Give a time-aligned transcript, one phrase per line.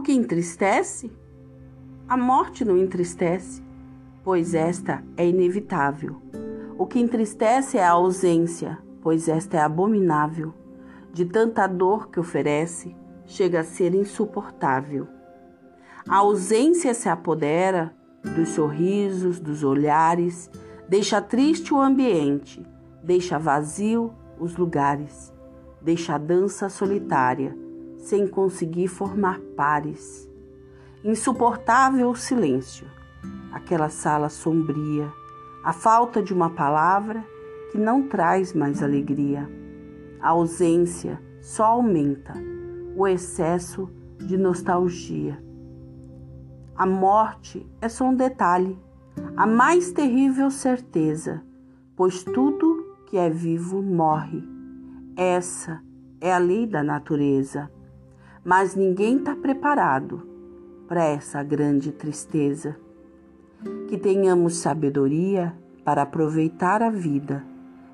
[0.00, 1.12] O que entristece?
[2.08, 3.62] A morte não entristece,
[4.24, 6.22] pois esta é inevitável.
[6.78, 10.54] O que entristece é a ausência, pois esta é abominável.
[11.12, 15.06] De tanta dor que oferece, chega a ser insuportável.
[16.08, 17.94] A ausência se apodera
[18.34, 20.50] dos sorrisos, dos olhares,
[20.88, 22.66] deixa triste o ambiente,
[23.04, 25.30] deixa vazio os lugares,
[25.82, 27.54] deixa a dança solitária,
[28.00, 30.28] sem conseguir formar pares.
[31.04, 32.86] Insuportável o silêncio,
[33.52, 35.10] aquela sala sombria,
[35.64, 37.24] a falta de uma palavra
[37.70, 39.48] que não traz mais alegria.
[40.20, 42.34] A ausência só aumenta
[42.96, 43.88] o excesso
[44.18, 45.42] de nostalgia.
[46.76, 48.78] A morte é só um detalhe,
[49.36, 51.42] a mais terrível certeza,
[51.94, 54.42] pois tudo que é vivo morre.
[55.16, 55.82] Essa
[56.20, 57.70] é a lei da natureza.
[58.44, 60.26] Mas ninguém está preparado
[60.88, 62.76] para essa grande tristeza.
[63.88, 67.44] Que tenhamos sabedoria para aproveitar a vida,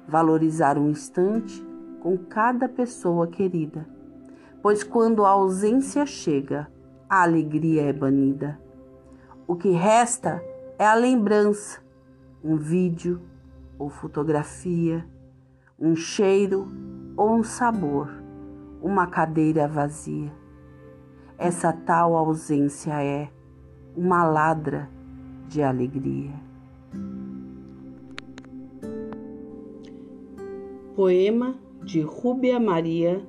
[0.06, 1.64] valorizar um instante
[2.00, 3.96] com cada pessoa querida
[4.66, 6.66] pois quando a ausência chega,
[7.08, 8.60] a alegria é banida.
[9.46, 10.42] O que resta
[10.76, 11.80] é a lembrança,
[12.42, 13.22] um vídeo
[13.78, 15.06] ou fotografia,
[15.78, 16.66] um cheiro
[17.16, 18.10] ou um sabor,
[18.82, 20.32] uma cadeira vazia.
[21.38, 23.28] Essa tal ausência é
[23.96, 24.88] uma ladra
[25.48, 26.34] de alegria.
[30.94, 33.22] Poema de Rúbia Maria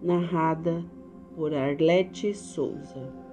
[0.00, 0.84] narrada
[1.34, 3.27] por Arlete Souza.